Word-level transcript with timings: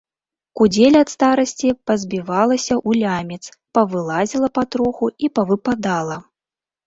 Кудзеля 0.59 0.99
ад 1.05 1.09
старасці 1.15 1.67
пазбівалася 1.89 2.73
ў 2.87 3.03
лямец, 3.03 3.43
павылазіла 3.79 4.49
патроху 4.57 5.05
і 5.27 5.29
павыпадала. 5.41 6.17